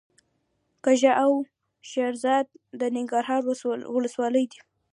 [0.85, 1.31] کږه او
[1.89, 2.45] شیرزاد
[2.79, 3.41] د ننګرهار
[3.93, 4.59] ولسوالۍ دي.